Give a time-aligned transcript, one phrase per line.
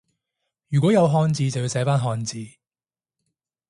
[0.69, 2.57] 如果有漢字就要寫返漢字